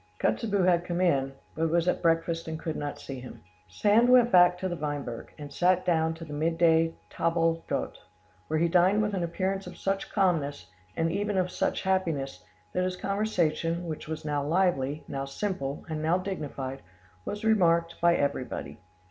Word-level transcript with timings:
Kotzebue 0.17 0.63
had 0.63 0.83
come 0.83 0.99
in, 0.99 1.31
but 1.53 1.69
was 1.69 1.87
at 1.87 2.01
breakfast 2.01 2.47
and 2.47 2.57
could 2.59 2.75
not 2.75 2.99
see 2.99 3.19
him. 3.19 3.43
Sand 3.67 4.09
went 4.09 4.31
back 4.31 4.57
to 4.57 4.67
the 4.67 4.75
Weinberg, 4.75 5.31
and 5.37 5.53
sat 5.53 5.85
down 5.85 6.15
to 6.15 6.25
the 6.25 6.33
midday 6.33 6.95
table 7.11 7.63
d'hote, 7.67 7.99
where 8.47 8.57
he 8.57 8.67
dined 8.67 9.03
with 9.03 9.13
an 9.13 9.21
appearance 9.21 9.67
of 9.67 9.77
such 9.77 10.11
calmness, 10.11 10.71
and 10.97 11.11
even 11.11 11.37
of 11.37 11.51
such 11.51 11.83
happiness, 11.83 12.43
that 12.73 12.83
his 12.83 12.95
conversation, 12.95 13.85
which 13.85 14.07
was 14.07 14.25
now 14.25 14.43
lively, 14.43 15.03
now 15.07 15.25
simple, 15.25 15.85
and 15.87 16.01
now 16.01 16.17
dignified, 16.17 16.81
was 17.23 17.45
remarked 17.45 18.01
by 18.01 18.15
everybody. 18.15 18.79